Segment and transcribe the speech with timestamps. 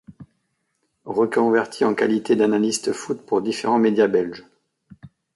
[1.05, 4.47] Reconverti en qualité d'analyste Foot pour différents médias belges.